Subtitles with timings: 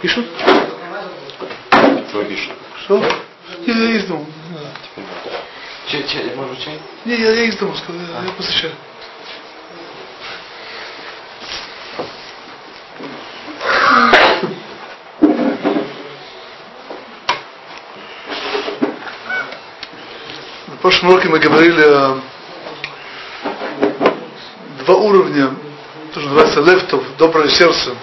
[0.00, 0.26] Пишут?
[2.10, 2.52] Твой пишет.
[2.84, 3.02] Что?
[3.66, 4.26] Я, я из дома.
[5.88, 6.78] Че, че, может чай?
[7.04, 8.72] Не, я, я из дома сказал, я, я посещаю.
[20.68, 22.20] На прошлом уроке мы говорили о
[24.84, 25.56] два уровня,
[26.14, 27.96] то, что называется левтов, доброе сердце.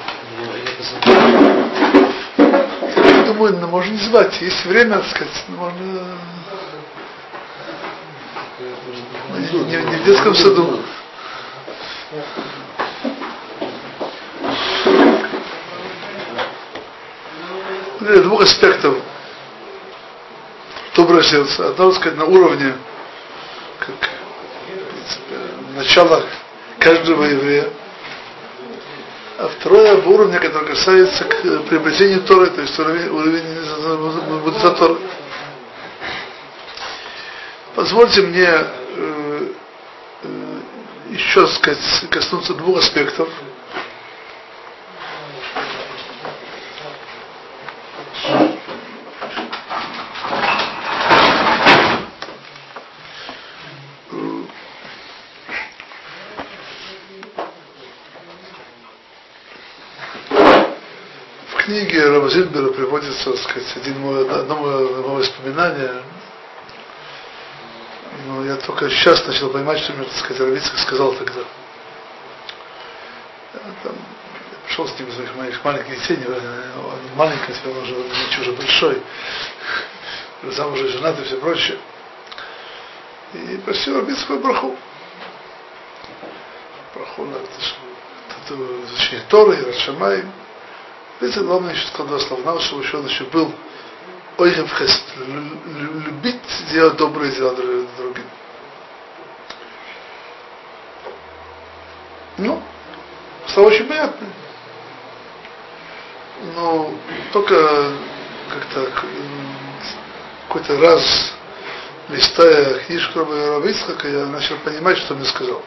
[3.52, 6.18] Ну, можно не звать, есть время, так сказать, можно
[9.38, 10.82] не, не- в детском саду.
[18.02, 18.96] Э, Двух аспектов
[20.96, 21.70] доброе сердце.
[21.70, 22.74] Одно, так сказать, на уровне,
[23.80, 23.96] как,
[24.92, 25.36] принципе,
[25.76, 26.24] начала
[26.80, 27.70] каждого еврея.
[29.65, 33.44] Второе по уровне, который касается к э, приобретению Торы, то есть уровень, уровень
[34.30, 34.98] мудреца Торы.
[37.73, 39.48] Позвольте мне э,
[40.22, 40.59] э,
[41.09, 41.80] еще сказать,
[42.12, 43.28] коснуться двух аспектов.
[62.25, 66.03] В Зильбера приводится, так сказать, один мой, одно мое, воспоминание.
[68.28, 71.41] Но я только сейчас начал понимать, что мне, так сказать, Равицкий сказал тогда.
[73.53, 77.72] Я там, я пришел с ним из моих, моих маленьких детей, не он маленький, теперь
[77.72, 79.02] он уже не уже большой,
[80.52, 81.78] сам уже женат и все прочее.
[83.33, 84.75] И просил Равицкого браху.
[86.94, 87.47] Браху на это,
[88.45, 88.56] это
[88.88, 90.25] изучение Торы, Рашамай.
[91.22, 93.54] Видите, главное еще сказал два слова, чтобы еще он еще был
[94.38, 98.26] Ойхев Хест, лю- лю- любить делать добрые дела друг- другим.
[102.38, 102.62] Ну,
[103.48, 104.30] слова очень понятные.
[106.56, 106.94] Но
[107.31, 107.92] только
[108.52, 108.92] как-то
[110.48, 111.34] какой-то раз,
[112.09, 115.62] листая книжку Раба Ицхака, я начал понимать, что он мне сказал.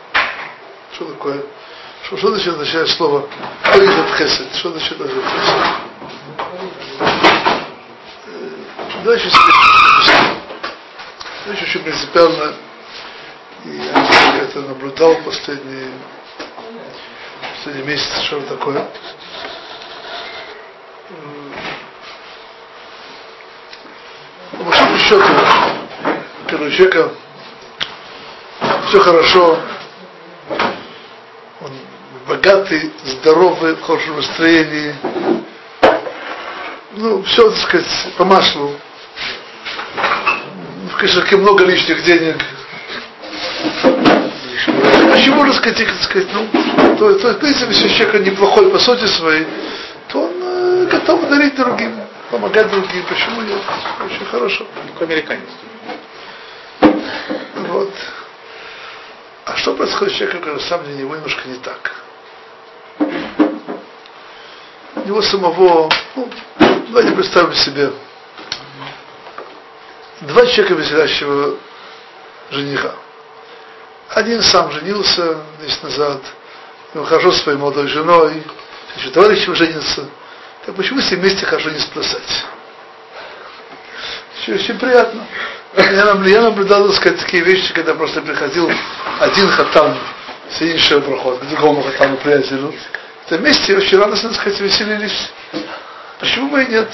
[0.92, 1.42] Что такое?
[2.04, 3.28] Что, что значит означает слово
[3.74, 4.54] «ойхет хесед»?
[4.56, 5.56] Что значит «ойхет хесед»?
[8.26, 9.30] Э, Дальше
[11.46, 12.54] Дальше очень принципиально,
[13.64, 15.90] и я это наблюдал последние,
[17.56, 18.86] последние месяцы, что такое.
[21.10, 21.54] М,
[24.58, 25.24] По большому счету,
[26.48, 27.10] когда у человека
[28.88, 29.58] все хорошо,
[32.48, 34.94] богатый, здоровый, в хорошем настроении,
[36.92, 38.74] ну, все, так сказать, по маслу.
[40.90, 42.36] В кошельке много лишних денег.
[45.12, 46.48] Почему можно сказать, так сказать, ну,
[46.96, 49.46] то, то, принципе, если человек неплохой по сути своей,
[50.08, 51.92] то он э, готов дарить другим,
[52.30, 53.04] помогать другим.
[53.08, 53.60] Почему нет?
[54.04, 54.66] Очень хорошо.
[54.94, 55.48] Как американец.
[57.68, 57.92] Вот.
[59.44, 61.87] А что происходит с человеком, когда сам для него немножко не так?
[65.08, 66.28] Него самого, ну,
[66.88, 67.90] давайте представим себе,
[70.20, 71.56] два человека веселящего
[72.50, 72.92] жениха.
[74.10, 76.20] Один сам женился месяц назад,
[76.92, 78.42] ему хорошо со своей молодой женой,
[78.96, 80.06] еще товарищем женится.
[80.66, 82.44] Так почему все вместе хорошо не сплясать?
[84.42, 85.26] Очень, очень приятно.
[85.76, 88.70] Я, я наблюдал, так сказать, такие вещи, когда просто приходил
[89.20, 89.96] один хатан,
[90.50, 92.74] соединивший проход, к другому хатану приятелю.
[93.28, 95.30] Это вместе очень радостно, так сказать, веселились.
[96.18, 96.90] Почему бы и нет?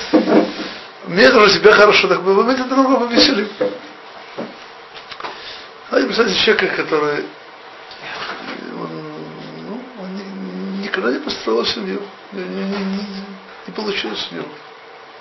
[1.07, 3.49] Мне тоже себе хорошо, так бы мы друг друга повеселим.
[5.91, 7.25] А я представьте человека, который
[8.73, 8.91] он,
[9.69, 12.03] ну, он ни- никогда не построил семью.
[12.33, 13.25] Не, не- не- не-
[13.69, 14.49] не получилось у него.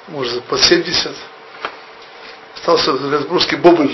[0.07, 1.15] Может, под 70
[2.55, 2.91] остался
[3.29, 3.93] русский бубль.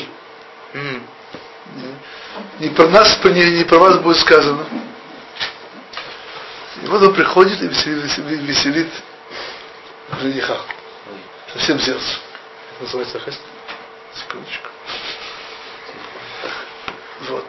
[2.59, 4.65] Не про нас, не, не про вас будет сказано.
[6.83, 8.93] И вот он приходит и веселит, веселит, веселит
[10.19, 10.57] жениха.
[11.53, 12.19] Со всем сердцем.
[12.75, 13.41] Это называется хест.
[14.13, 14.69] Секундочку.
[17.21, 17.45] Вот.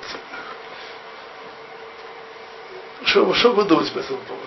[3.04, 4.46] Что, что вы думаете по этому поводу?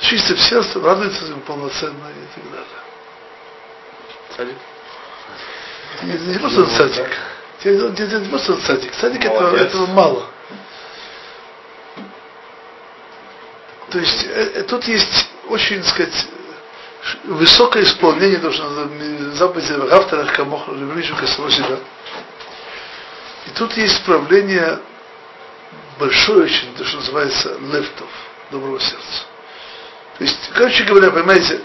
[0.00, 2.66] Чистым сердцем радуется им полноценно и так далее.
[4.36, 4.56] Садик.
[6.02, 7.18] Не, не просто он садик.
[7.64, 8.94] Не, не, не, просто садик.
[8.94, 10.31] Садик этого, этого мало.
[13.92, 16.26] То есть э, э, тут есть очень, так сказать,
[17.24, 18.88] высокое исполнение должно
[19.34, 21.14] заповеди авторах Камох Левришу
[21.50, 21.78] себя.
[23.46, 24.80] И тут есть исправление
[25.98, 28.08] большое очень, то, что называется лефтов,
[28.50, 29.24] доброго сердца.
[30.16, 31.60] То есть, короче говоря, понимаете,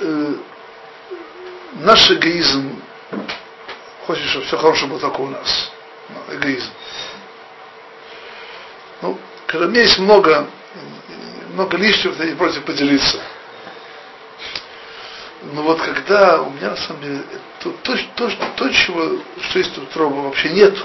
[0.00, 0.34] э,
[1.74, 2.82] наш эгоизм
[4.06, 5.70] хочет, чтобы все хорошее было только у нас.
[6.08, 6.70] Ну, эгоизм.
[9.02, 10.48] Ну, когда у меня есть много,
[11.54, 13.20] много лишнего, я не против поделиться.
[15.42, 17.22] Но вот когда у меня на самом деле
[17.60, 20.76] то, то, то, то чего, что есть тут роба вообще нет,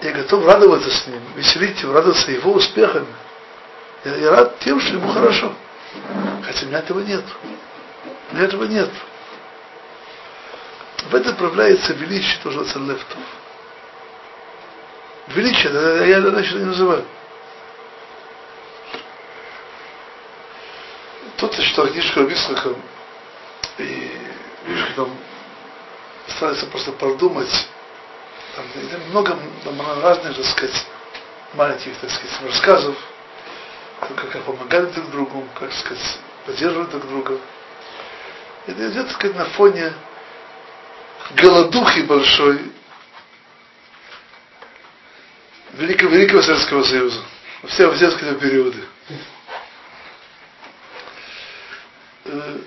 [0.00, 3.08] я готов радоваться с ним, веселить его, радоваться его успехами.
[4.04, 5.52] Я, я рад тем, что ему хорошо.
[6.44, 7.24] Хотя у меня этого нет.
[8.30, 8.90] У меня этого нет.
[11.10, 13.18] В этом проявляется величие, тоже лефтов.
[15.28, 15.72] Величие,
[16.08, 17.04] я иначе не называю.
[21.38, 22.74] Кто читал книжку Рабисаха,
[23.78, 24.10] и
[24.66, 25.16] видишь, там
[26.26, 27.68] старается просто продумать,
[28.56, 28.66] там,
[29.10, 30.86] много там, разных, так сказать,
[31.54, 32.96] маленьких, так сказать, рассказов,
[34.00, 37.38] как, как помогали друг другу, как сказать, поддерживать друг друга.
[38.66, 39.92] Это идет, так сказать, на фоне
[41.36, 42.72] голодухи большой
[45.74, 47.22] Великого, Великого Советского Союза.
[47.68, 48.82] Все, все сказать, периоды.
[52.48, 52.58] Э,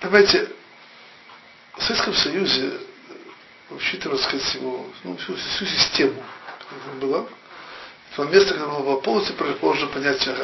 [0.00, 0.48] понимаете,
[1.76, 2.78] в Советском Союзе,
[3.70, 6.22] учитывая, сказать, его, ну, всю, всю систему,
[6.58, 7.26] которая была,
[8.14, 10.34] то место, где было полностью противоположно понятие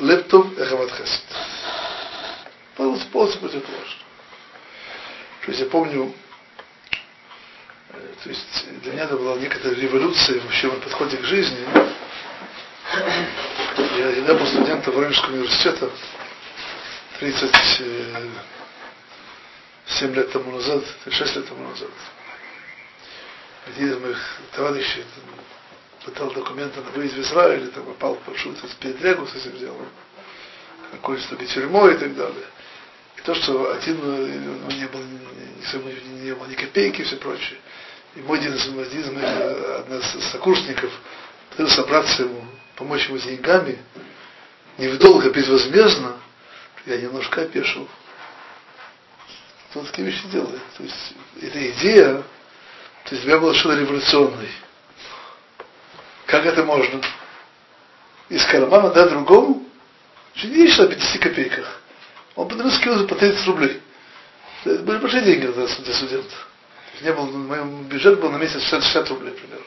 [0.00, 1.22] лептов и хаватхесет.
[2.76, 4.02] Полностью, полностью противоположно.
[5.44, 6.14] То есть я помню,
[7.90, 11.66] э, то есть для меня это была некоторая революция вообще в подходе к жизни.
[13.98, 15.90] Я, я был студентом Воронежского университета
[17.20, 21.90] 37 э, лет тому назад, 6 лет тому назад.
[23.66, 25.04] Один из моих товарищей
[26.04, 29.88] пытал документы на выезд в Израиль, там попал в большую передрягу с этим делом,
[30.92, 32.44] окончил тюрьмой и так далее
[33.24, 37.58] то, что один ну, не было, не, не было ни копейки и все прочее.
[38.14, 40.92] И мой один из, один из моих, одна из сокурсников
[41.50, 42.44] пытался собраться ему,
[42.76, 43.78] помочь ему с деньгами,
[44.76, 44.88] не
[45.30, 46.16] безвозмездно,
[46.86, 47.88] я немножко опешил.
[49.70, 50.62] Кто такие вещи делает?
[50.76, 52.22] То есть эта идея,
[53.04, 54.50] то есть для меня была совершенно революционной.
[56.26, 57.00] Как это можно?
[58.28, 59.66] Из кармана дать другому?
[60.34, 61.80] Что не речь о 50 копейках.
[62.34, 63.82] Он по-другому скинулся по 30 рублей.
[64.64, 66.34] Это были большие деньги для студента.
[67.02, 69.66] Не был, мой бюджет был на месяц 60 рублей примерно.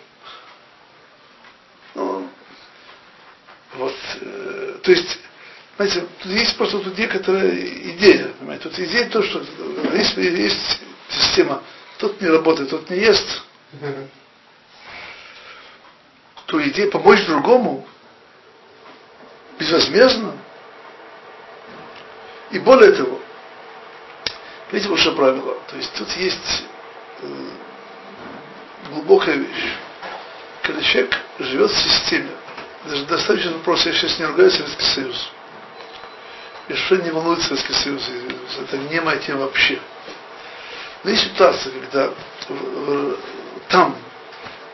[1.95, 2.29] Ну,
[3.75, 5.19] вот, э, то есть,
[5.77, 9.43] знаете, тут есть просто тут некоторая идея, понимаете, тут идея то, что
[9.93, 11.61] есть, есть система,
[11.99, 13.43] тот не работает, тот не ест,
[16.47, 17.87] то идея помочь другому
[19.59, 20.33] безвозмездно,
[22.49, 23.19] и более того,
[24.71, 26.63] видите, уже правило, то есть тут есть
[27.21, 27.49] э,
[28.89, 29.73] глубокая вещь.
[30.63, 32.31] Когда человек живет в системе,
[32.85, 35.31] даже достаточно вопрос, я сейчас не ругаю Советский Союз.
[36.67, 38.09] И что не волнует Советский Союз,
[38.59, 39.79] это не моя тема вообще.
[41.03, 42.09] Но есть ситуация, когда
[43.69, 43.95] там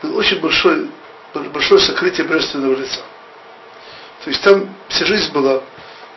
[0.02, 0.88] было очень большое,
[1.32, 3.00] большое сокрытие божественного лица.
[4.24, 5.62] То есть там вся жизнь была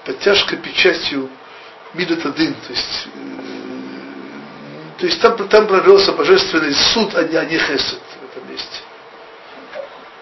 [0.05, 1.29] под тяжкой печатью
[1.93, 3.19] Мидат один, то есть, э,
[4.99, 8.79] то есть там, там провелся божественный суд, а не, а не хесед в этом месте.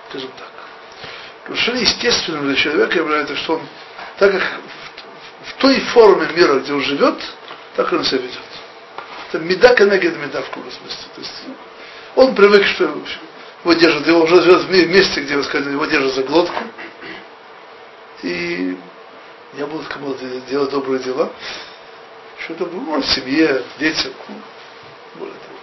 [0.09, 0.47] Скажем так.
[1.45, 3.61] Совершенно естественно для человека является, что он,
[4.17, 4.43] так как
[5.65, 7.19] той форме мира, где он живет,
[7.75, 8.39] так он себя ведет.
[9.29, 11.07] Это меда конегед меда в каком смысле.
[11.15, 11.33] То есть
[12.15, 12.83] он привык, что
[13.63, 16.63] его держат, его уже живет в месте, где, сказали, его держат за глотку.
[18.21, 18.77] И
[19.53, 21.31] я буду кому-то делать добрые дела,
[22.43, 24.35] что-то ну, семье, детям, ну,
[25.15, 25.57] более того.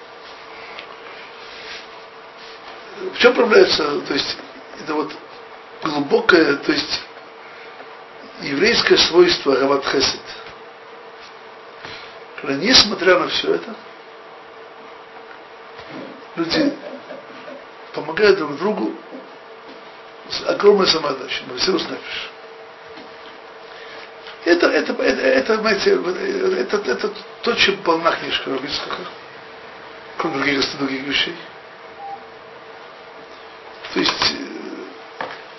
[3.14, 4.36] В чем проявляется, то есть,
[4.82, 5.12] это вот
[5.84, 7.02] глубокое, то есть,
[8.42, 10.20] еврейское свойство Гават Хесед.
[12.40, 13.74] Когда несмотря на все это,
[16.36, 16.76] люди
[17.94, 18.94] помогают друг другу
[20.28, 22.30] с огромной самоотдачей, мы все устнаешь.
[24.44, 28.96] Это, это, это, это, знаете, это, это, это то, чем полна книжка Рабицкого,
[30.16, 31.36] кроме других, других вещей.
[33.94, 34.36] То есть,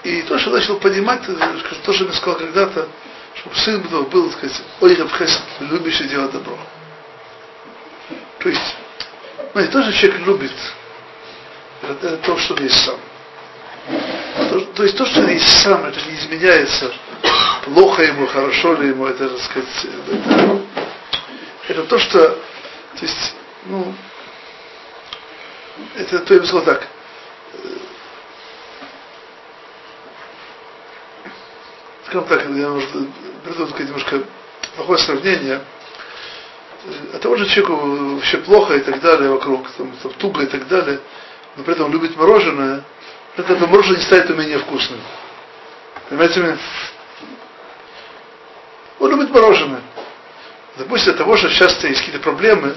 [0.03, 2.89] И то, что начал понимать, то, что мне сказал когда-то,
[3.35, 6.57] чтобы сын был, был так сказать, ой, Рабхесед, любящий делать добро.
[8.39, 8.75] То есть,
[9.53, 10.51] ну, то, что человек любит,
[11.81, 12.97] это, это то, что он есть сам.
[14.49, 16.93] То, то есть то, что он есть сам, это не изменяется,
[17.63, 20.61] плохо ему, хорошо ли ему, это, так сказать, это,
[21.69, 23.93] это то, что, то есть, ну,
[25.95, 26.87] это, то я бы сказал так,
[32.13, 32.89] скажем так, я, может,
[33.43, 34.23] приду такое немножко
[34.75, 35.61] плохое сравнение,
[37.13, 40.67] от того же человеку вообще плохо и так далее вокруг, там, там туго и так
[40.67, 40.99] далее,
[41.55, 42.83] но при этом любит мороженое,
[43.35, 44.99] это, это мороженое не станет у меня вкусным.
[46.09, 46.57] Понимаете меня?
[48.99, 49.81] Он любит мороженое.
[50.77, 52.75] Допустим, от того, что сейчас есть какие-то проблемы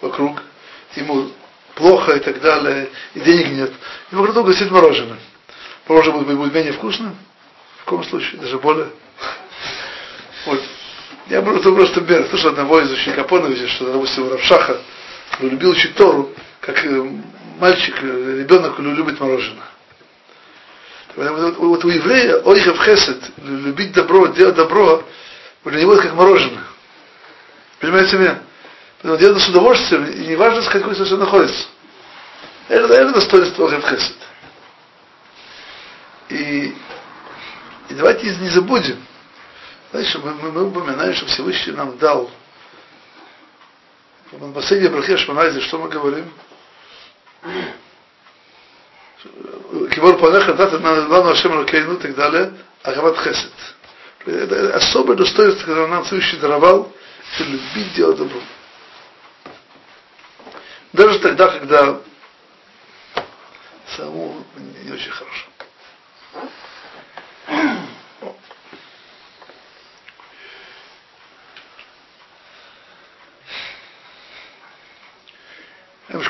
[0.00, 0.40] вокруг,
[0.94, 1.30] ему
[1.74, 3.72] плохо и так далее, и денег нет,
[4.12, 5.18] ему вокруг долго сидит мороженое.
[5.88, 7.16] Мороженое будет, будет менее вкусным,
[7.88, 8.88] каком случае, даже более.
[10.44, 10.60] Вот.
[11.28, 14.78] Я просто просто бер, слышал одного из учеников Поновича, что, допустим, Равшаха
[15.40, 16.30] любил учить Тору,
[16.60, 17.10] как э,
[17.58, 19.64] мальчик, э, ребенок любит мороженое.
[21.16, 25.02] Вот у еврея ойхев хесед, любить добро, делать добро,
[25.64, 26.64] для него это как мороженое.
[27.80, 28.38] Понимаете меня?
[29.04, 31.66] Он делает с удовольствием, и не важно, с какой стороны находится.
[32.68, 34.16] Это, это достоинство ойхев хесед.
[36.28, 36.74] И,
[37.88, 39.02] и давайте не забудем,
[39.90, 42.30] знаете, мы, мы, мы упоминаем, что Всевышний нам дал
[44.30, 46.30] в последней брахе Шманайзе, что мы говорим?
[49.94, 52.52] Кибор Панеха, дата Лану Ашем Ракейну и так далее,
[52.82, 53.52] Агават Хесед.
[54.26, 56.92] Это особое достоинство, которое нам Всевышний даровал,
[57.34, 58.40] это любить делать добро.
[60.92, 62.00] Даже тогда, когда
[63.96, 64.44] самому
[64.84, 65.46] не очень хорошо.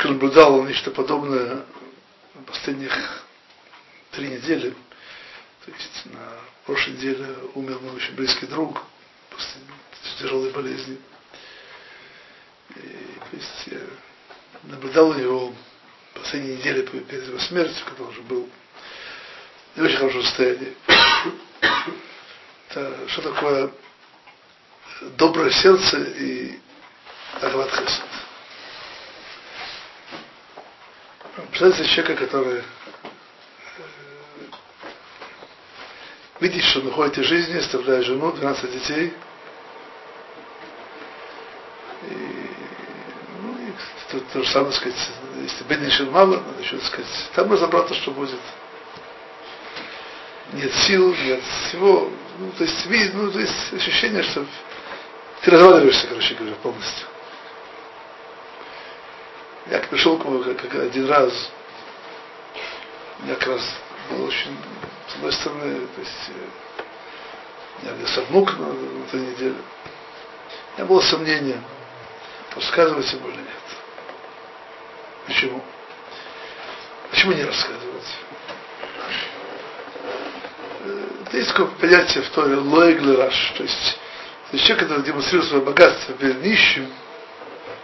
[0.08, 1.64] Немножко наблюдал нечто подобное
[2.46, 3.24] последних
[4.12, 4.70] три недели.
[5.64, 6.32] То есть на
[6.64, 8.80] прошлой неделе умер мой очень близкий друг
[9.30, 9.60] после
[10.18, 10.98] тяжелой болезни.
[12.76, 13.80] И, то есть я
[14.64, 15.54] наблюдал его
[16.14, 18.48] последние недели перед его смертью, когда он уже был
[19.76, 20.74] не очень хорошем состоянии.
[22.70, 23.70] Это что такое
[25.16, 26.58] доброе сердце и
[27.42, 27.70] Агват
[31.38, 31.50] Хесед.
[31.50, 32.62] Представляете человека, который э,
[36.40, 39.12] видит, что он уходит из жизни, оставляя жену, 12 детей.
[42.02, 42.14] И,
[43.42, 43.73] ну, и
[44.11, 45.11] то, то же самое сказать,
[45.42, 48.40] если беднейшин мало, надо еще сказать, там разобраться, что будет.
[50.52, 52.11] Нет сил, нет всего.
[52.38, 54.47] Ну, то есть, ну, то есть ощущение, что
[55.42, 57.07] ты разваливаешься, короче говоря, полностью.
[59.90, 61.50] Пришел к нему как, один раз,
[63.25, 63.62] я как раз
[64.11, 64.57] был очень,
[65.09, 66.30] с одной стороны, то есть,
[67.83, 69.54] я где внук на, на этой неделе.
[69.54, 71.62] У меня было сомнение,
[72.54, 73.47] рассказывать ему или нет.
[75.26, 75.62] Почему?
[77.11, 78.14] Почему не рассказывать?
[81.26, 83.99] Это есть такое понятие в Торе лоэглераш, то есть
[84.52, 86.92] человек, который демонстрирует свое богатство перед нищим,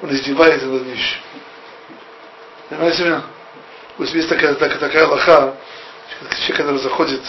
[0.02, 1.20] он издевается над нищим.
[2.68, 3.23] Понимаете меня?
[3.97, 5.54] Пусть есть такая, такая, такая лоха,
[6.30, 7.23] человек, который заходит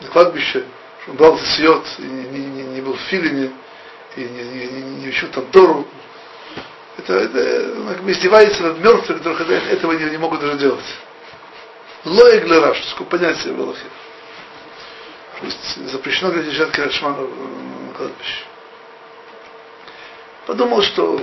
[0.00, 0.64] на кладбище,
[1.08, 3.52] он брал сьет, и не, не, не был в филине,
[4.16, 5.86] и не, не, не, не учил там Тору.
[6.98, 10.84] Это, это он как бы издевается над мертвыми, которые этого не, не могут даже делать.
[12.04, 13.86] Для что такое понятие в Аллахе.
[15.40, 18.44] То есть запрещено говорить жертве Рашмана на кладбище.
[20.46, 21.20] Подумал, что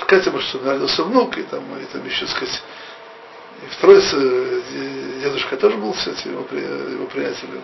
[0.00, 2.62] сказать ему, что родился внук, и там, и там еще сказать,
[3.62, 4.00] и второй
[5.20, 7.62] дедушка тоже был, кстати, его, его приятелем.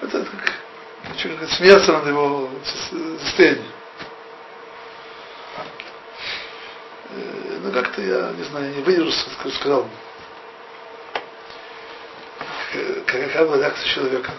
[0.00, 0.54] Это как,
[1.02, 2.48] как смеяться над его
[3.20, 3.64] состоянием.
[7.62, 9.12] Ну как-то я, не знаю, не выдержал,
[9.56, 9.88] сказал,
[13.06, 14.32] какая была реакция человека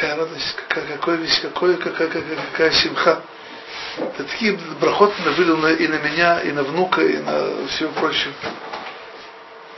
[0.00, 3.22] какая радость, какая, какой весь, какой, какая, какая, какая симха.
[3.98, 8.32] Это такие брахот были на, и на меня, и на внука, и на все прочее.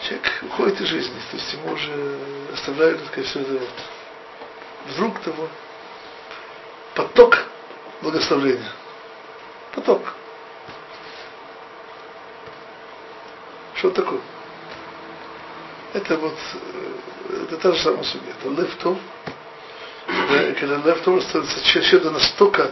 [0.02, 2.18] Человек уходит из жизни, то есть ему уже
[2.52, 3.68] оставляют, так сказать, все это вот.
[4.86, 5.48] Вдруг того
[6.94, 7.38] поток
[8.00, 8.72] благословения.
[9.74, 10.02] Поток.
[13.74, 14.20] Что такое?
[15.94, 18.32] это вот, э, это та же самая судья.
[18.40, 18.76] Это лев
[20.12, 22.70] когда, когда лев становится чем-то настолько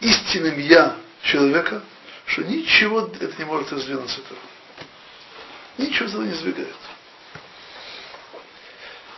[0.00, 1.82] истинным я человека,
[2.26, 4.38] что ничего это не может раздвинуть с этого.
[5.78, 6.76] Ничего этого не сбегает.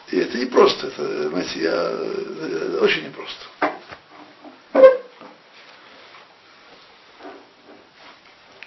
[0.08, 3.46] И это не просто, это, знаете, я, это очень непросто.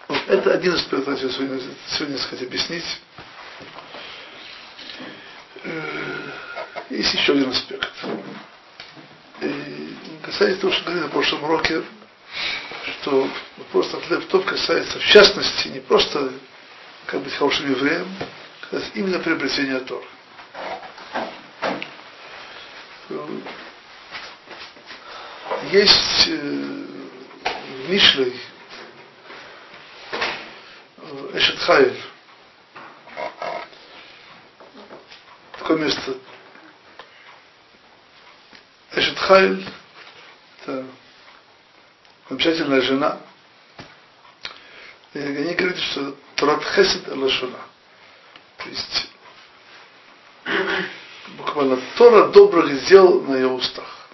[0.08, 0.84] Вот это один из
[1.22, 3.01] я сегодня, сегодня сказать, объяснить.
[5.63, 6.32] Э,
[7.06, 7.92] есть еще один аспект.
[9.42, 11.84] И касается того, что говорили на прошлом уроке,
[13.02, 16.34] что вопрос от лептов касается, в частности, не просто
[17.06, 18.08] как быть хорошим евреем,
[18.72, 20.04] а именно приобретения Тора.
[25.72, 26.84] Есть э,
[27.86, 28.40] в Мишлей
[30.12, 31.60] э, Эшет
[35.66, 36.16] такое место.
[39.25, 39.67] Хайль,
[40.62, 40.86] это
[42.29, 43.17] замечательная жена.
[45.15, 47.58] И они говорят, что Турат Хесед Алашуна.
[48.58, 49.10] То есть
[51.38, 54.08] буквально Тора добрых дел на ее устах.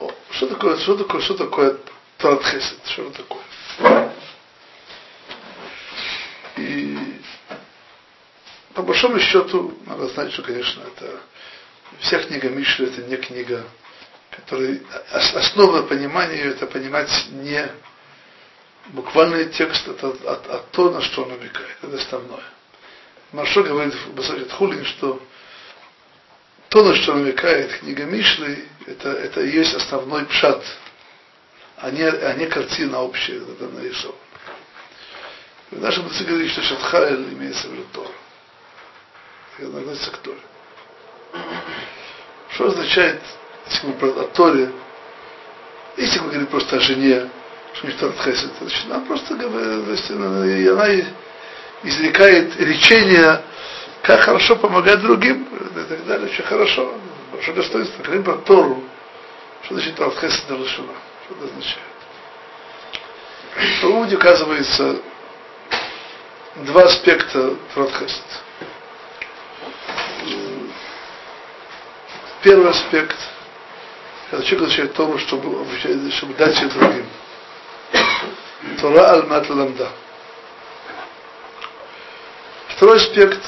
[0.00, 1.78] О, что такое, что такое, что такое
[2.16, 2.78] Торат Хесед?
[2.86, 4.12] Что это такое?
[6.56, 7.20] И
[8.72, 11.20] по большому счету, надо знать, что, конечно, это
[12.00, 13.64] вся книга Мишли это не книга,
[14.30, 14.80] которая
[15.12, 17.68] основа понимания ее это понимать не
[18.88, 22.44] буквальный текст, это а, а то, на что он намекает, это основное.
[23.32, 25.22] Маршо говорит в Басахет Хулин, что
[26.68, 30.64] то, на что намекает книга Мишли, это, это и есть основной пшат,
[31.76, 34.18] а не, а не картина общая, это нарисована.
[35.72, 38.12] Нашем языке говорит, что Шатхайль имеется в виду Тора.
[39.58, 40.40] Это относится к Торе.
[42.50, 43.20] Что означает,
[43.66, 44.70] если мы о Торе,
[45.96, 47.28] если мы говорим просто о жене,
[47.74, 50.86] что не Торат Хесед, значит, она просто говорит, она
[51.82, 53.42] изрекает речение,
[54.02, 56.94] как хорошо помогать другим, и так далее, очень хорошо,
[57.32, 58.02] большое достоинство.
[58.02, 58.82] Говорим про Тору.
[59.64, 60.92] Что значит Торат Хесед Лашуна?
[61.24, 61.78] Что это означает?
[63.54, 64.96] В Талмуде указывается
[66.56, 68.22] два аспекта Торат Хесед.
[72.42, 73.16] Первый аспект,
[74.30, 75.64] когда человек изучает Тору, чтобы,
[76.10, 77.08] чтобы дать ее другим.
[78.80, 79.90] Тора аль-мат ламда.
[82.68, 83.40] Второй аспект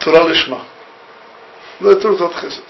[0.00, 0.64] Тура лишма.
[1.80, 2.64] Но это тот хесед.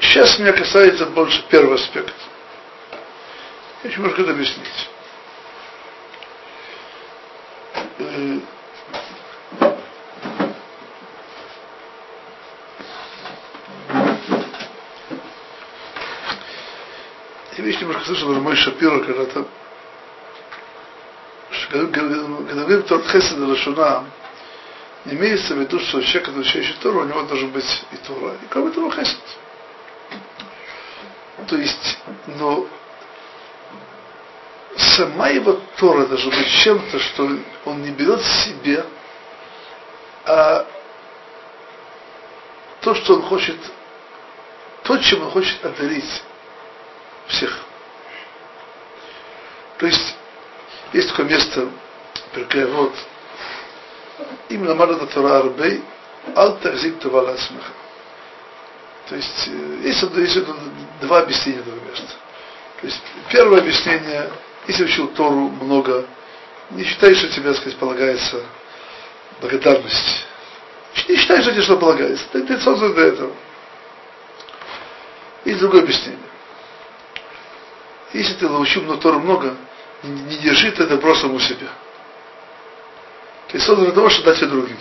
[0.00, 2.14] Сейчас меня касается больше первый аспект.
[3.82, 4.88] Я еще немножко это объяснить.
[17.58, 19.46] Я вещь немножко слышал, мой Шапиро когда-то
[21.70, 24.04] когда говорим Торт Хесед Лашуна,
[25.04, 28.46] не имеется в виду, что человек, изучающий Тору, у него должен быть и Тора, и
[28.48, 29.18] кроме того Хесед.
[31.46, 32.66] То есть, но
[34.76, 37.30] сама его Тора должна быть чем-то, что
[37.64, 38.84] он не берет себе,
[40.24, 40.66] а
[42.80, 43.56] то, что он хочет,
[44.84, 46.22] то, чем он хочет одарить
[47.28, 47.67] всех.
[49.78, 50.16] То есть
[50.92, 51.68] есть такое место,
[52.34, 52.94] вот,
[54.48, 55.82] именно Марада Тора Арбей,
[56.34, 57.72] Алтахзик Тувала Смеха.
[59.08, 60.38] То есть, э, есть, есть
[61.00, 62.14] два объяснения этого места.
[62.80, 64.30] То есть, первое объяснение,
[64.66, 66.06] если учил Тору много,
[66.70, 68.42] не считай, что тебе, так сказать, полагается
[69.40, 70.26] благодарность.
[71.08, 72.24] Не считай, что тебе что полагается.
[72.32, 73.32] Ты, ты создан для этого.
[75.44, 76.18] Есть другое объяснение.
[78.12, 79.56] Если ты научил много Тору много,
[80.02, 81.68] не держи это просто у себя.
[83.48, 84.76] Ты создан для того, чтобы дать это другим.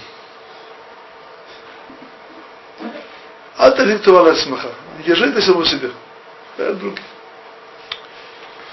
[3.58, 4.69] А ты липтовала смеха.
[4.97, 5.91] Не держи это самому себе.
[6.58, 7.03] Дай другим.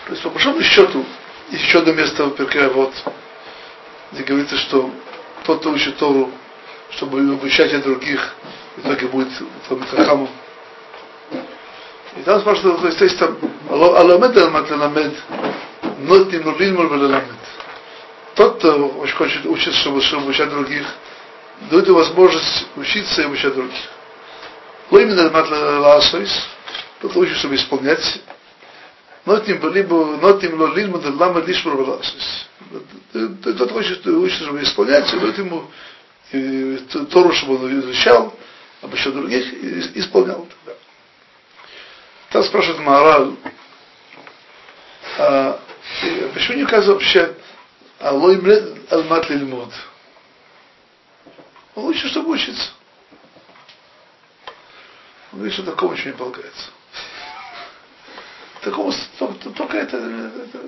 [0.07, 1.05] То есть, по большому счету,
[1.51, 2.93] еще одно место Перке вот,
[4.13, 4.91] где говорится, что
[5.45, 6.31] тот, кто учит Тору,
[6.91, 8.35] чтобы обучать от других,
[8.77, 9.29] в итоге будет
[9.91, 10.29] Хахамом.
[12.17, 13.37] И там спрашивают, то есть, то есть там,
[13.71, 15.15] Аламед велеламет.
[18.35, 20.87] Тот, кто хочет учиться, чтобы, чтобы обучать других,
[21.71, 23.79] дает возможность учиться и обучать других.
[24.91, 26.31] Ло именно ласойс,
[27.01, 28.21] тот учит, чтобы исполнять,
[29.25, 32.47] нотим либо нотим ло лильма да лама лишмар валасис.
[33.13, 35.65] Тот хочет, учит, чтобы исполнять, дает ему
[37.11, 38.35] Тору, чтобы он изучал,
[38.93, 39.47] еще других
[39.97, 40.79] исполнял тогда.
[42.31, 43.33] Там спрашивает Маораль,
[45.19, 45.61] а,
[46.35, 47.35] почему не указывает вообще
[48.01, 48.37] Алой
[48.91, 49.73] алмат лильмод?
[51.75, 52.71] Он учит, чтобы учиться.
[55.33, 56.71] Он говорит, что такому еще не полагается.
[58.63, 58.93] Такому,
[59.57, 60.61] только это, это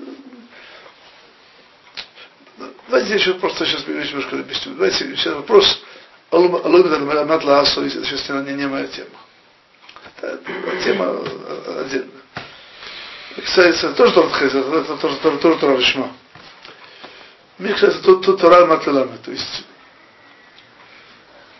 [2.87, 4.73] Давайте еще просто сейчас немножко объясню.
[4.75, 5.83] Давайте сейчас вопрос
[6.31, 9.09] Алумит Алмат Лаасу, это сейчас не, не моя тема.
[10.17, 10.39] Это,
[10.83, 11.21] тема
[11.81, 12.16] отдельная.
[13.43, 16.11] Кстати, тоже Тора это тоже Тора тоже Тора Ришма.
[17.59, 19.65] Мне кажется, тут, тут Тора Матлалами, то есть,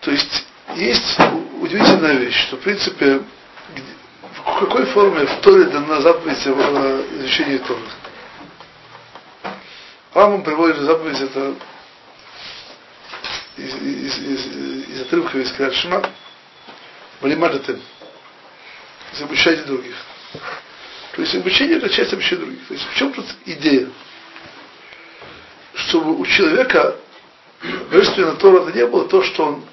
[0.01, 1.19] то есть, есть
[1.61, 3.21] удивительная вещь, что, в принципе,
[4.33, 7.81] в какой форме в Торе дана заповедь о изучении Торы.
[10.13, 11.53] Рамбам приводит заповедь это
[13.57, 16.01] из, из, из, из отрывка из Крашма.
[17.21, 17.81] Балимадатем.
[19.21, 19.95] Обучайте других.
[21.17, 22.67] То есть обучение это часть обучения других.
[22.67, 23.89] То есть в чем тут идея?
[25.73, 26.95] Чтобы у человека
[27.89, 29.65] божественная Тора это не было то, что он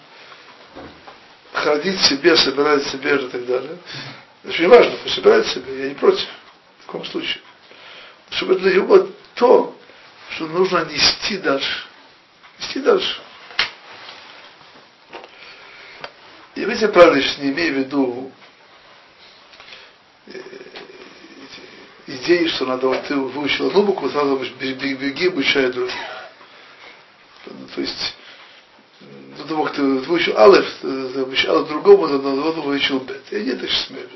[1.53, 3.77] хранит себе, собирает себе и так далее.
[4.43, 6.27] Это очень важно, пусть собирает себе, я не против,
[6.81, 7.43] в каком случае.
[8.31, 9.79] Чтобы для него то,
[10.31, 11.85] что нужно нести дальше.
[12.59, 13.21] Нести дальше.
[16.55, 18.33] И вы правильно, что не имею в виду
[22.17, 25.95] идеи, что надо, вот ты выучил одну букву, сразу беги, обучай других.
[27.75, 28.17] То есть,
[29.39, 33.23] до того, как ты выучил алеф, ты обучал алеф другому, до того, как выучил бет.
[33.31, 34.11] Я не это виду.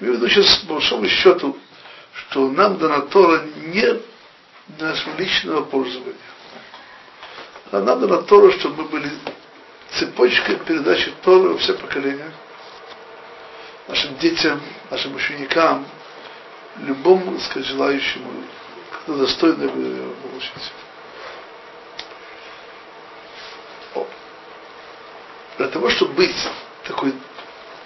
[0.00, 1.56] Я имею в виду сейчас, по большому счету,
[2.14, 4.00] что нам дана Тора не
[4.78, 6.14] нашего личного пользования.
[7.70, 9.10] А надо на Тору, чтобы мы были
[9.98, 12.32] цепочкой передачи Торы во все поколения,
[13.88, 15.86] нашим детям, нашим ученикам,
[16.80, 18.30] любому, сказать, желающему,
[18.90, 20.72] кто достойно получить.
[25.58, 26.48] Для того, чтобы быть
[26.84, 27.14] такой,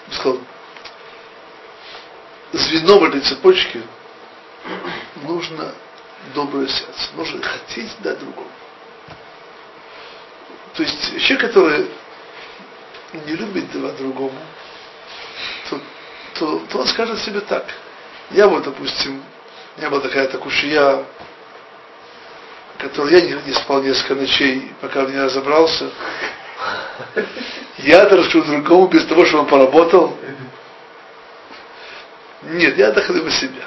[0.09, 0.41] я сказал,
[2.53, 3.83] звеном этой цепочки,
[5.23, 5.75] нужно
[6.35, 7.11] доброе сердце.
[7.17, 8.51] Нужно хотеть дать другому.
[10.75, 11.91] То есть человек, который
[13.13, 14.39] не любит давать другому,
[15.71, 15.81] то,
[16.35, 17.65] то, то он скажет себе так.
[18.31, 19.23] Я вот, допустим,
[19.77, 21.05] у меня была такая такушия,
[22.79, 25.91] которую я не, не спал несколько ночей, пока в ней разобрался.
[27.79, 30.19] Я это расскажу другому без того, чтобы он поработал.
[32.43, 33.65] Нет, я отдохну на себя.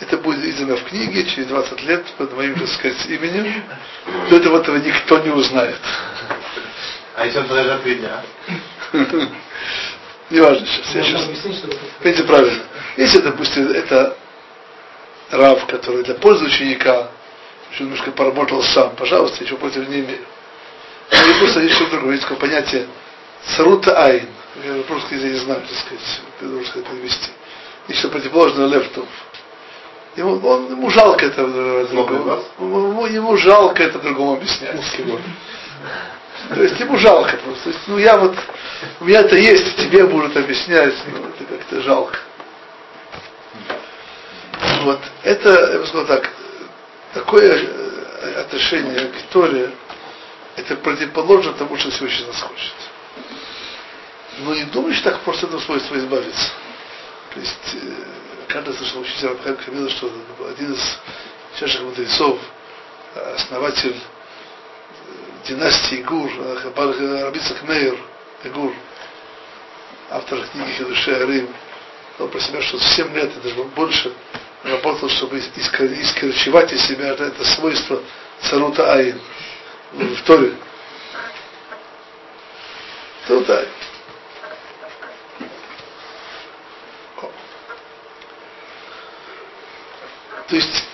[0.00, 3.62] Это будет издано в книге через 20 лет под моим, так сказать, именем.
[4.28, 5.78] До этого этого никто не узнает.
[7.14, 8.22] А если он подождет три дня?
[10.30, 10.94] Не важно сейчас.
[10.94, 11.28] Я сейчас...
[12.00, 12.62] Видите, правильно.
[12.96, 14.16] Если, допустим, это
[15.30, 17.08] рав, который для пользы ученика,
[17.72, 20.24] что немножко поработал сам, пожалуйста, ничего против не имею.
[21.10, 22.86] Но я просто есть что другое, есть такое понятие
[23.56, 24.28] царута айн.
[24.64, 27.30] Я просто язык не знаю, так сказать, должен сказать, перевести.
[27.88, 29.04] Есть что противоположное левтов.
[30.16, 31.44] Ему, он, ему жалко это
[31.86, 32.38] другому.
[32.60, 34.80] Ему, ему жалко это другому объяснять.
[36.48, 37.70] То есть ему жалко просто.
[37.70, 38.36] есть, ну я вот,
[39.00, 42.18] у меня это есть, тебе будут объяснять, ну, это как-то жалко.
[44.82, 46.30] Вот, это, я бы сказал так,
[47.14, 49.70] такое э, отношение к Торе,
[50.56, 52.74] это противоположно тому, что Всевышний нас хочет.
[54.38, 56.50] Но не думаешь так просто этого свойства избавиться.
[57.32, 57.78] То есть, э,
[58.48, 60.12] каждый слышал учитель Рабхайм Камила, что
[60.50, 60.98] один из
[61.58, 62.38] чашек мудрецов,
[63.36, 63.96] основатель
[65.46, 66.30] династии Гур,
[66.74, 67.98] Рабицак Мейер,
[68.54, 68.72] Гур,
[70.10, 71.48] автор книги Хидуши Арим,
[72.18, 74.12] он про себя, что 7 лет, даже больше,
[74.62, 78.00] работал, чтобы искорчевать из себя это свойство
[78.42, 79.20] царута Айн
[79.92, 80.54] в Торе.
[83.26, 83.68] Царута Айн.
[90.46, 90.84] То есть,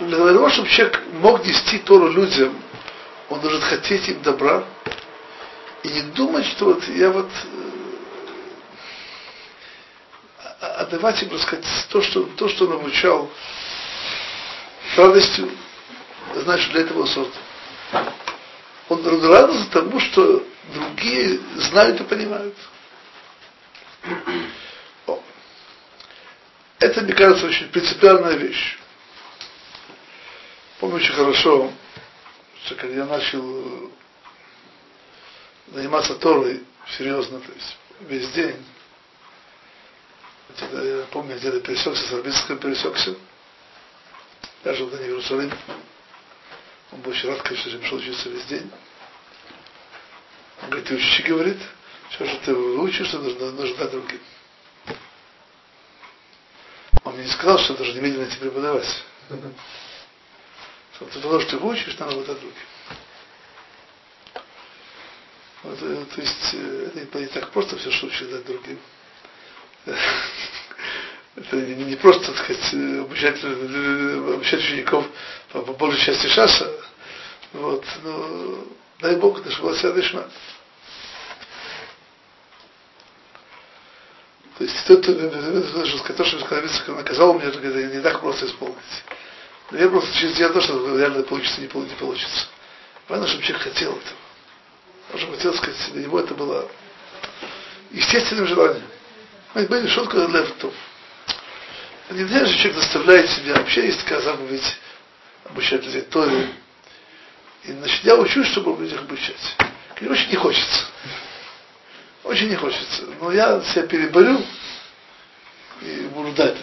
[0.00, 2.60] для того, чтобы человек мог нести Тору людям,
[3.34, 4.64] он должен хотеть им добра
[5.82, 7.28] и не думать, что вот я вот
[10.60, 13.28] э, отдавать им, так сказать, то, что, то, что он обучал,
[14.96, 15.50] радостью,
[16.36, 17.36] значит, для этого сорта.
[18.88, 22.54] Он радуется тому, что другие знают и понимают.
[26.78, 28.78] Это, мне кажется, очень принципиальная вещь.
[30.78, 31.72] Помню очень хорошо,
[32.64, 33.92] что когда я начал
[35.72, 36.64] заниматься Торой
[36.96, 38.64] серьезно, то есть весь день,
[40.60, 43.14] я помню, где-то пересекся с Арбитским, пересекся.
[44.64, 45.56] Я жил в Иерусалиме.
[46.92, 48.70] Он был очень рад, конечно же, пришел учиться весь день.
[50.62, 51.58] Он говорит, ты учишь, говорит,
[52.10, 54.20] все, что ты выучишься, нужно, нужно дать другим.
[57.02, 59.04] Он мне не сказал, что даже немедленно тебе преподавать.
[60.94, 62.52] Что то, что ты выучишь, надо вот другим.
[65.64, 68.78] Вот, э, то есть э, это не так просто все, что учить дать другим.
[71.36, 75.04] Это не, просто, так сказать, обучать, обучать учеников
[75.50, 76.72] по, по большей части шаса.
[77.52, 78.64] Вот, но
[79.00, 80.28] дай Бог, это шла Дышма.
[84.58, 88.76] То есть тот, который что наказал меня, это не так просто исполнить.
[89.74, 92.46] Но я просто через я то, что реально получится, не получится.
[93.08, 94.16] Понятно, чтобы человек хотел этого.
[95.10, 96.70] Можно хотел сказать, для него это было
[97.90, 98.86] естественным желанием.
[99.52, 100.72] Понимаете, что такое левтов?
[102.08, 103.56] Нельзя же человек заставляет себя.
[103.56, 104.76] Вообще есть такая заповедь
[105.46, 106.50] обучать людей Торе.
[107.64, 109.56] И значит, я учусь, чтобы людях обучать.
[110.00, 110.84] Мне очень не хочется.
[112.22, 113.06] Очень не хочется.
[113.20, 114.40] Но я себя переборю
[115.80, 116.58] и буду дать.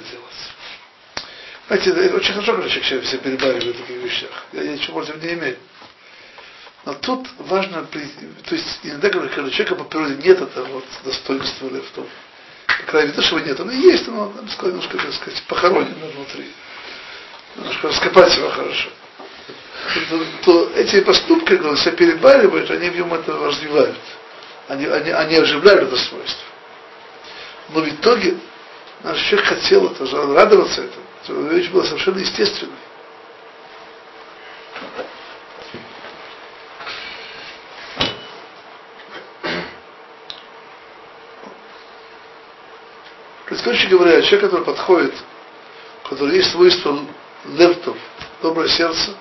[1.71, 4.29] Знаете, очень хорошо, когда человек себя перебаривает в таких вещах.
[4.51, 5.57] Я, я ничего против не имею.
[6.83, 11.67] Но тут важно, то есть иногда говорю, когда человека по природе нет этого вот достоинства
[11.67, 12.07] или в том,
[12.65, 15.43] по крайней мере, то, что его нет, оно есть, но надо сказать, немножко, так сказать,
[15.43, 16.51] похоронено внутри.
[17.55, 18.89] Немножко раскопать его хорошо.
[20.09, 23.97] То, то эти поступки, когда он себя перебаривает, они в нем это развивают
[24.67, 26.45] они, они, они оживляют это свойство.
[27.69, 28.37] Но в итоге
[29.03, 31.05] наш человек хотел это, радоваться этому.
[31.23, 32.73] Эта вещь была совершенно естественной.
[43.45, 45.13] То есть, короче говоря, человек, который подходит,
[46.09, 46.99] который есть свойство
[47.45, 47.97] левтов,
[48.41, 49.13] доброе сердце,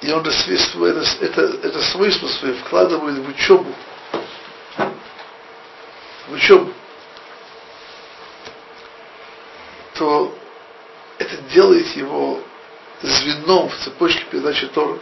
[0.00, 3.74] и он это, это, это свойство свое вкладывает в учебу,
[6.28, 6.72] в учебу,
[9.94, 10.38] то
[11.52, 12.40] делает его
[13.02, 14.98] звеном в цепочке передачи Торы.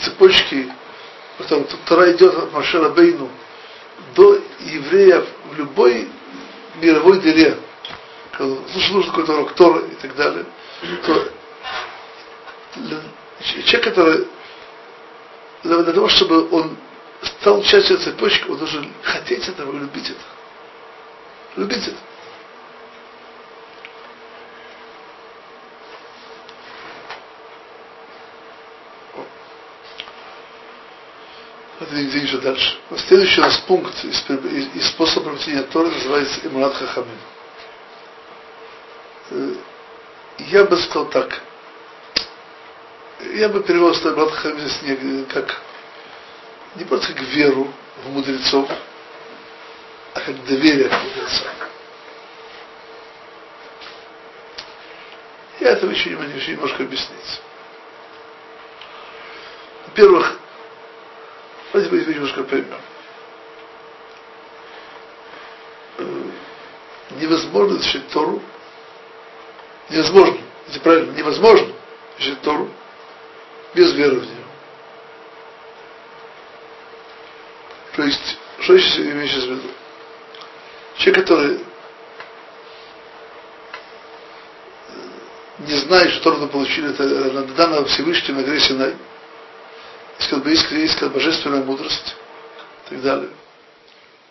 [0.00, 0.70] Цепочки,
[1.38, 3.30] которым Тора идет от Машера Бейну
[4.14, 6.08] до евреев в любой
[6.76, 7.56] мировой дыре,
[8.32, 10.44] когда нужен какой-то урок Тора и так далее,
[11.06, 11.28] то
[13.64, 14.26] человек, который
[15.62, 16.76] для того, чтобы он
[17.22, 20.20] стал частью цепочки, он должен хотеть этого и любить это.
[21.56, 21.96] Любить это.
[31.90, 32.78] Двигаемся дальше.
[33.08, 34.90] Следующий у нас пункт из, из, из
[35.72, 37.18] Торы называется Имрат Хахамин.
[39.30, 39.54] Э,
[40.38, 41.40] я бы сказал так.
[43.34, 45.60] Я бы перевел что Имрат Хахамин как
[46.76, 47.72] не просто как веру
[48.04, 48.70] в мудрецов,
[50.14, 51.54] а как доверие к мудрецам.
[55.58, 57.40] Я это еще немножко объяснить.
[59.88, 60.39] Во-первых,
[61.72, 62.80] давайте мы немножко поймем.
[65.98, 66.30] Э,
[67.12, 68.42] невозможно изучать Тору.
[69.88, 71.72] Невозможно, это правильно, невозможно
[72.18, 72.70] изучать Тору
[73.74, 74.36] без веры в нее.
[77.96, 79.70] То есть, что я сейчас имею в виду?
[80.96, 81.60] Человек, который э,
[85.58, 88.60] не знает, что Тору получили, это э, данного Всевышнего на горе
[90.20, 92.14] искал бы искренне, искал божественная мудрость
[92.86, 93.30] и так далее.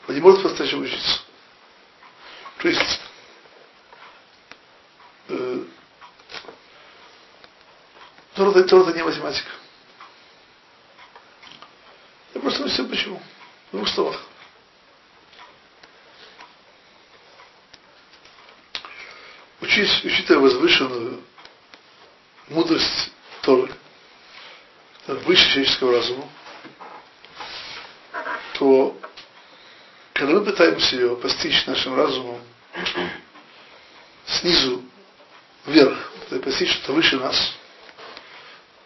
[0.08, 1.22] Он не может по-настоящему учиться.
[2.60, 3.02] То есть,
[5.30, 5.64] э,
[8.36, 9.50] Тора, Тора это не математика.
[12.34, 13.22] Я просто объясню почему.
[13.72, 14.22] В двух словах.
[19.62, 21.24] Учись, учитывая возвышенную
[22.50, 23.74] мудрость Торы,
[25.16, 26.30] выше человеческого разума,
[28.54, 28.98] то
[30.14, 32.42] когда мы пытаемся ее постичь нашим разумом
[34.26, 34.84] снизу
[35.66, 36.12] вверх,
[36.44, 37.54] постичь что-то выше нас,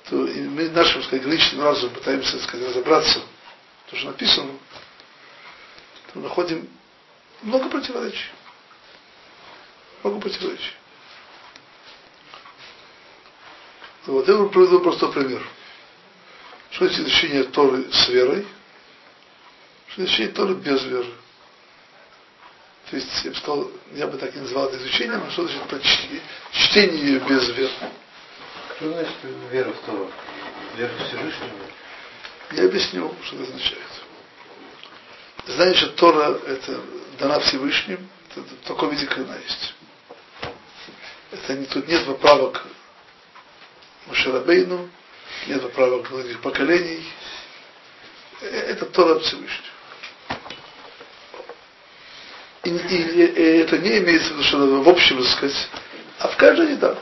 [0.10, 3.20] то мы нашим, сказать, личным разумом пытаемся, сказать, разобраться
[3.90, 4.52] то, что написано,
[6.14, 6.70] то находим
[7.42, 8.30] много противоречий.
[10.04, 10.74] Много противоречий.
[14.06, 15.42] Вот я приведу просто пример.
[16.74, 18.46] Что есть изучение Торы с верой,
[19.90, 21.14] что изучение Торы без веры.
[22.90, 25.64] То есть, я бы сказал, я бы так не называл это изучением, а что значит
[25.68, 27.72] прочтение, чтение ее без веры.
[28.76, 29.14] Что значит
[29.52, 30.12] вера в Тору?
[30.76, 31.60] Вера в Всевышнего?
[32.52, 34.04] Я объясню, что это означает.
[35.46, 36.82] Знание, что Тора это
[37.20, 39.76] дана Всевышним, это в таком виде, как она есть.
[41.32, 42.66] Это не, тут нет поправок
[44.08, 44.90] Мушарабейну,
[45.48, 47.04] нет поправок других поколений.
[48.42, 49.74] Э, это Тора Всевышнего.
[52.64, 55.70] И, и, и, это не имеется в виду, что в общем, сказать,
[56.20, 56.96] а в каждой да.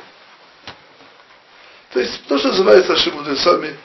[1.92, 3.76] То есть то, что называется нашими мудрецами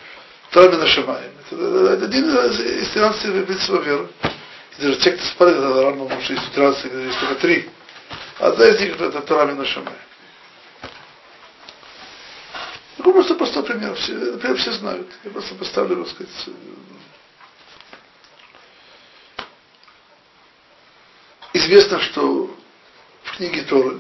[0.51, 1.33] Тора Нашимаем.
[1.51, 1.57] Это,
[1.93, 4.09] это, один из 13 принципов веры.
[4.79, 7.69] И даже те, кто спорит, это Рамбам, что есть 13, есть только три.
[8.39, 9.99] Одна из них это Тора Нашимаем.
[13.13, 13.95] Просто простой пример.
[13.95, 15.07] Все, например, все знают.
[15.23, 16.49] Я просто поставлю, так сказать,
[21.53, 22.51] известно, что
[23.23, 23.99] в книге Торы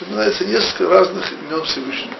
[0.00, 2.14] упоминается несколько разных имен Всевышнего.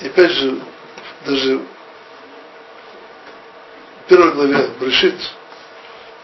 [0.00, 0.60] И опять же,
[1.26, 1.58] даже
[3.98, 5.20] в первой главе Брешит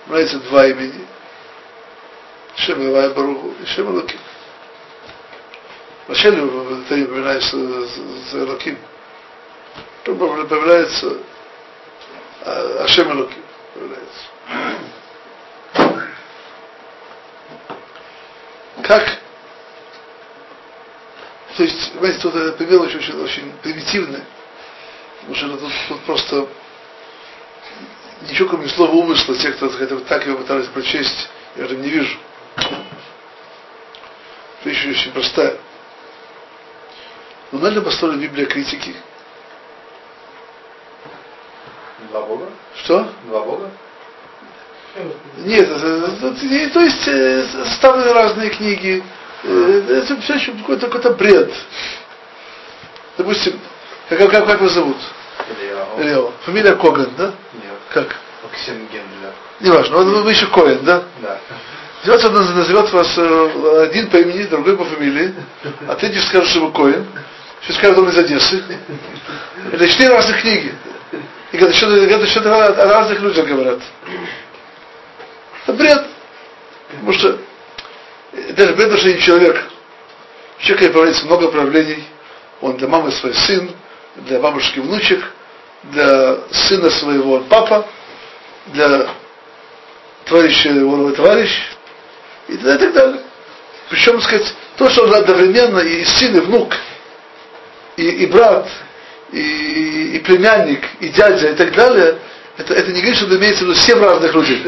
[0.04, 1.17] упоминается два имени.
[2.58, 4.18] Шем Илай Баруху и Шем Элоким.
[6.06, 7.56] Вначале в Таре упоминается
[8.30, 8.78] за Элоким.
[10.04, 11.18] Потом появляется
[12.80, 13.42] Ашем Элоким.
[13.74, 14.24] Появляется.
[18.82, 19.18] Как
[21.58, 24.22] то есть, понимаете, тут этот пример очень, очень, очень примитивный,
[25.18, 26.46] потому что тут, тут просто
[28.30, 32.16] ничего кроме слова умысла, те, кто хотя так его пытались прочесть, я же не вижу.
[34.64, 35.56] Вещь очень простая.
[37.52, 38.94] Но надо построить Библия критики.
[42.10, 42.50] Два Бога?
[42.76, 43.08] Что?
[43.24, 43.70] Два Бога?
[45.38, 45.68] Нет,
[46.72, 49.02] то есть составлены разные книги.
[49.44, 51.52] Это все еще какой-то какой бред.
[53.16, 53.60] Допустим,
[54.08, 54.96] как, как, как вас зовут?
[55.98, 56.32] Илья.
[56.44, 57.26] Фамилия Коган, да?
[57.54, 57.78] Нет.
[57.90, 58.16] Как?
[58.42, 59.32] Максим Генделя.
[59.60, 61.04] Неважно, вы, вы еще Коэн, да?
[61.20, 61.38] Да.
[62.06, 65.34] Он назовет вас э, один по имени, другой по фамилии,
[65.86, 67.06] а третий скажет, что вы Коэн.
[67.62, 68.62] Сейчас скажет, он из Одессы.
[69.72, 70.74] Это четыре разных книги.
[71.50, 73.80] И говорят, что, говорят, что о разных людях говорят.
[75.64, 76.06] Это бред.
[76.90, 77.38] Потому что
[78.50, 79.64] даже бред, что не человек.
[80.58, 82.04] У человека много проявлений.
[82.60, 83.70] Он для мамы свой сын,
[84.16, 85.24] для бабушки внучек,
[85.84, 87.86] для сына своего папа,
[88.66, 89.08] для
[90.24, 91.50] товарища его товарищ,
[92.48, 93.22] и так далее.
[93.90, 96.74] Причем, сказать, то, что он одновременно и сын, и внук,
[97.96, 98.68] и, и брат,
[99.32, 102.18] и, и племянник, и дядя, и так далее,
[102.56, 104.62] это, это не говорит, что имеется в виду семь разных людей.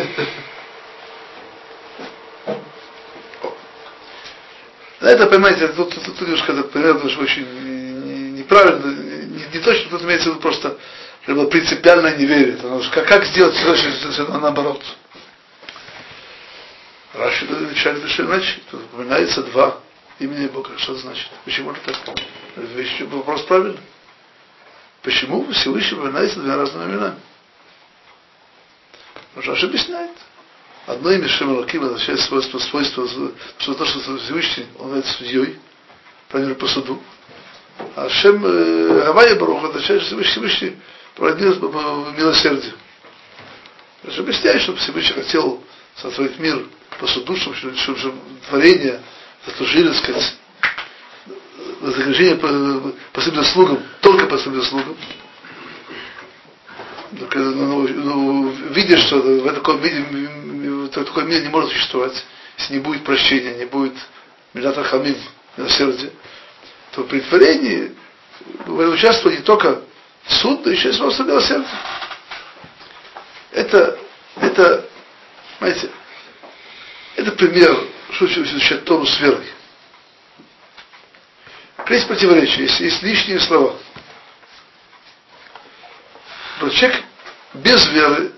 [5.00, 10.28] Это, понимаете, тут, тут, тут немножко это пример очень неправильно, не, не точно, тут имеется
[10.28, 10.76] в виду просто
[11.26, 12.58] было принципиальное неверие.
[12.92, 14.82] Как, как сделать все наоборот?
[17.14, 18.60] Раши отвечали совершенно иначе.
[18.70, 19.80] Тут упоминается два
[20.18, 20.70] имени Бога.
[20.78, 21.28] Что это значит?
[21.44, 22.16] Почему это так?
[22.56, 23.80] Вещи, вопрос правильный.
[25.02, 27.16] Почему Всевышний упоминается двумя разными именами?
[29.34, 30.12] Раши объясняет.
[30.86, 33.06] Одно имя Шем Лаким означает свойство, свойство,
[33.58, 35.58] что то, что Всевышний, он является судьей,
[36.32, 37.02] мере по суду.
[37.96, 40.76] А Шем э, Гавайя Барух означает, что Всевышний
[41.16, 41.54] породил
[42.16, 42.74] милосердие.
[44.04, 45.62] Есть объясняет, что Всевышний хотел
[45.96, 46.66] сотворить мир
[47.00, 48.14] по суду, чтобы,
[48.48, 49.00] творение
[49.46, 50.36] заслужили, так сказать,
[51.80, 54.96] вознаграждение по, по своим заслугам, только по своим заслугам.
[57.12, 62.22] Ну, ну, ну, видя, что в таком виде, в такой мире не может существовать,
[62.58, 63.94] если не будет прощения, не будет
[64.52, 65.16] Милата Хамим,
[65.56, 66.10] милосердия,
[66.92, 67.94] то при творении
[68.66, 69.80] участвовал не только
[70.28, 71.68] суд, но еще и просто милосердие.
[73.52, 73.98] Это,
[74.40, 74.88] это,
[75.58, 75.90] знаете,
[77.20, 77.76] это пример,
[78.12, 79.46] что изучать Тору с верой.
[81.88, 83.76] Есть противоречие, есть, есть лишние слова.
[86.60, 87.02] Но человек
[87.54, 88.32] без веры,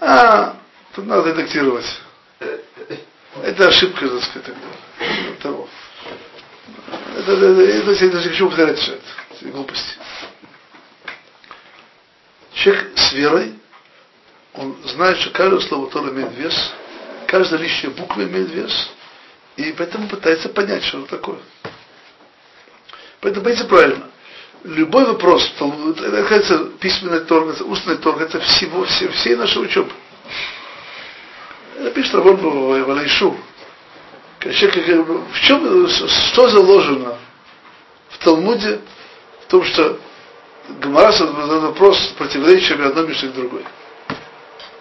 [0.00, 0.56] а,
[0.94, 1.86] тут надо редактировать.
[3.42, 4.54] Это ошибка, так сказать,
[5.40, 5.68] того.
[7.16, 9.00] Это, это, это, это, это, все это,
[9.30, 9.98] эти глупости.
[12.54, 13.54] Человек с верой
[14.54, 16.72] он знает, что каждое слово Тора имеет вес,
[17.34, 18.90] каждая лишняя буква имеет вес,
[19.56, 21.38] и поэтому пытается понять, что это такое.
[23.20, 24.08] Поэтому поймите правильно.
[24.62, 29.90] Любой вопрос, это письменной торг, устной торг, это всего, все, всей нашей учебы.
[31.76, 33.36] Это пишет Рабон Валайшу.
[34.38, 37.18] В чем, что заложено
[38.10, 38.78] в Талмуде,
[39.42, 39.98] в том, что
[40.68, 43.64] Гамара задает вопрос противоречия одной мишне к другой.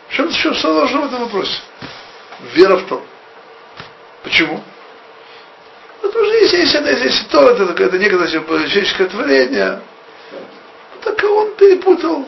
[0.10, 1.60] В чем, что заложено в этом вопросе?
[2.54, 3.04] Вера в то.
[4.24, 4.64] Почему?
[6.02, 9.82] Потому что если, если, если, если то, это, это некое человеческое творение,
[11.02, 12.28] так он перепутал,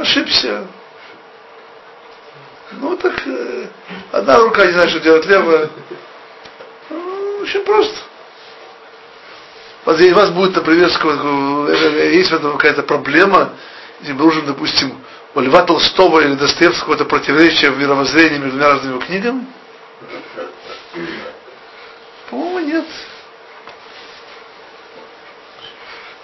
[0.00, 0.66] ошибся.
[2.72, 3.66] Ну так э,
[4.12, 5.70] одна рука не знает, что делать левая.
[6.90, 7.96] Ну, очень просто.
[9.84, 13.54] Вот если у вас будет, например, есть в этом какая-то проблема,
[14.00, 14.92] если мы нужен, допустим,
[15.34, 19.46] у Льва Толстого или Достоевского это противоречие в мировоззрении между разными книгами,
[22.30, 22.86] по-моему, нет.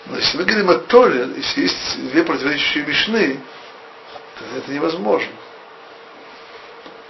[0.07, 3.41] Но если мы говорим о Торе, если есть две противоречащие мишны,
[4.39, 5.33] то это невозможно.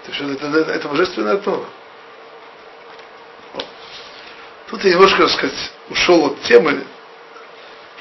[0.05, 1.64] То есть это, это, это божественная Тора.
[4.68, 6.84] Тут я немножко, так сказать, ушел от темы,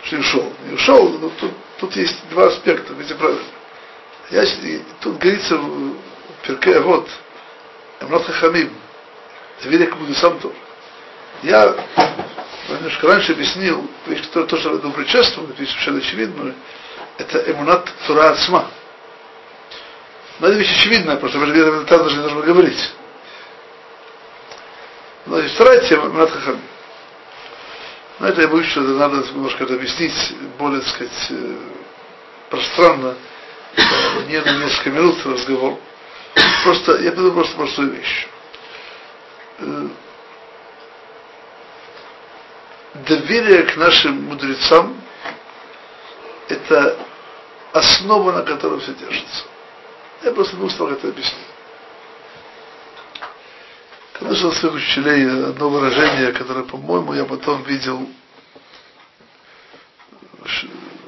[0.03, 0.53] что ушел.
[0.65, 3.43] Не ушел, но тут, тут есть два аспекта, видите, правильно.
[4.33, 4.47] Я,
[4.99, 5.95] тут говорится в
[6.41, 7.07] Перке, вот,
[8.01, 8.73] Эмрат Хахамим,
[9.63, 10.55] буду сам тоже.
[11.43, 11.75] Я
[12.67, 16.55] немножко раньше объяснил, вещь, которая то, что этому предшествует, вещь совершенно очевидную,
[17.19, 18.71] это эмунат Тура Ацма.
[20.39, 22.91] Но это вещь очевидная, просто об этом даже не нужно говорить.
[25.27, 26.59] Значит, вторая тема, эмунат Хахам.
[28.17, 31.55] Но это я боюсь, что это надо немножко объяснить более, так сказать, э,
[32.49, 33.15] пространно,
[34.27, 35.79] не на несколько минут разговор.
[36.63, 38.27] Просто, я подумал просто простую вещь.
[39.59, 39.87] Э,
[42.93, 45.01] доверие к нашим мудрецам–
[46.49, 46.97] это
[47.73, 49.43] основа, на которой все держится.
[50.23, 51.39] Я просто двух словах это объясню.
[54.13, 58.07] Когда слышал своих учителей одно выражение, которое, по-моему, я потом видел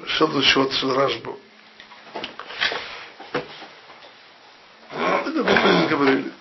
[0.08, 1.40] что-то чего-то Рашбу.
[4.92, 5.44] Это
[5.86, 6.34] мы говорили.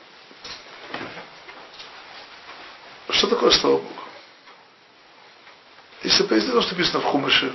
[3.11, 4.03] Что такое слово Бога?
[6.03, 7.55] Если пояснить то, что написано в Хумыше.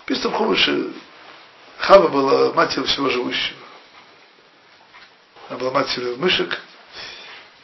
[0.00, 0.92] Написано в Хумыше,
[1.78, 3.58] Хава была матерью всего живущего.
[5.48, 6.60] Она была матерью мышек,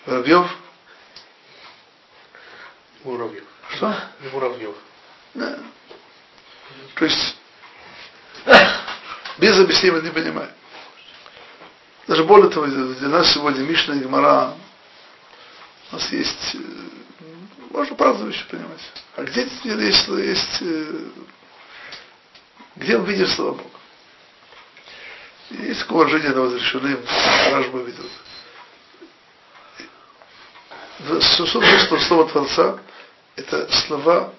[0.07, 0.49] воробьев.
[3.05, 3.45] Муравьев.
[3.71, 3.95] Что?
[4.33, 4.75] Муравьев.
[5.35, 5.59] Да.
[6.95, 7.37] То есть,
[9.39, 10.51] без объяснения не понимаем.
[12.07, 14.55] Даже более того, для нас сегодня Мишна и Гмара,
[15.91, 16.59] у нас есть э,
[17.71, 18.81] можно по-разному еще понимать.
[19.17, 21.09] А где есть, есть э,
[22.77, 23.71] где мы видим слова Бога?
[25.51, 27.01] Есть такое выражение на разрешенным,
[27.51, 28.11] Ражба ведет.
[31.23, 32.79] Собственно, слово Творца–
[33.37, 34.33] это слова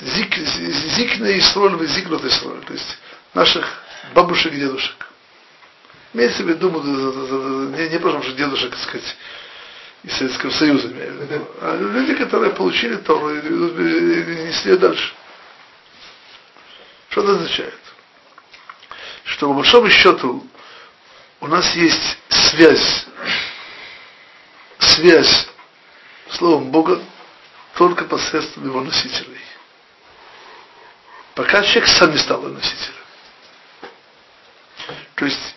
[0.00, 2.98] зик, зикна и сроль, зикнут и то есть
[3.34, 3.82] наших
[4.14, 5.05] бабушек и дедушек.
[6.16, 6.70] Имеется в виду,
[7.76, 9.16] не, не просто, что дедушек, так сказать,
[10.02, 10.90] из Советского Союза,
[11.60, 15.12] а люди, которые получили Тору и несли дальше.
[17.10, 17.78] Что это означает?
[19.24, 20.46] Что по большому счету
[21.40, 23.06] у нас есть связь,
[24.78, 25.48] связь
[26.30, 26.98] Словом Бога
[27.74, 29.42] только посредством его носителей.
[31.34, 32.94] Пока человек сам не стал носителем.
[35.14, 35.55] То есть,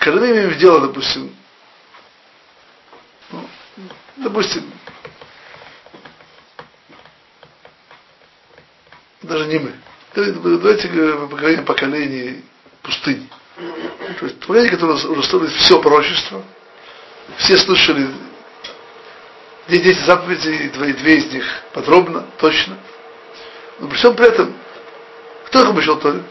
[0.00, 1.36] когда мы имеем дело, допустим,
[4.16, 4.72] допустим,
[9.20, 9.74] даже не мы.
[10.14, 12.42] Давайте поговорим о поколении
[12.82, 13.28] пустыни.
[14.18, 16.42] То есть поколение, которое уже слышали все пророчество,
[17.36, 18.08] все слышали
[19.68, 21.44] две десять заповедей, две, две из них
[21.74, 22.78] подробно, точно.
[23.78, 24.56] Но при всем при этом,
[25.46, 26.22] кто их обучал Торе?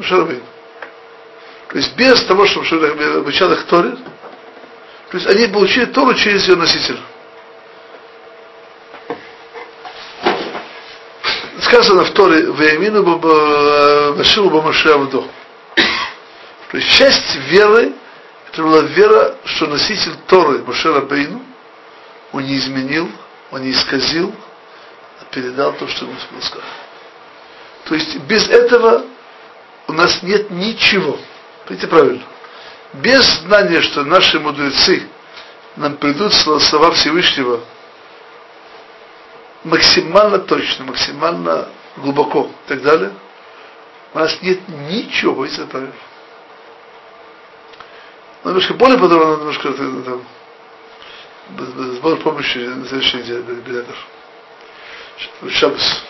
[0.00, 0.42] Шарабейн.
[1.70, 3.92] То есть без того, чтобы обучал их Торе,
[5.10, 6.98] то есть они получили Тору через ее носителя.
[11.60, 13.18] Сказано в Торе «Веямину
[14.16, 15.28] Башилу Бамашиавду».
[16.70, 17.92] То есть часть веры,
[18.48, 21.40] это была вера, что носитель Торы Машера Бейну,
[22.32, 23.08] он не изменил,
[23.52, 24.34] он не исказил,
[25.20, 26.72] а передал то, что ему было сказано.
[27.84, 29.04] То есть без этого
[29.86, 31.16] у нас нет ничего.
[31.70, 32.22] Видите правильно?
[32.94, 35.08] Без знания, что наши мудрецы
[35.76, 37.60] нам придут слова Всевышнего
[39.62, 43.12] максимально точно, максимально глубоко и так далее,
[44.12, 45.94] у нас нет ничего, видите, правильно.
[48.42, 50.24] Но немножко более подробно, немножко там,
[51.94, 53.96] сбор помощи на следующей неделе, без этого.
[55.50, 56.02] Шабас.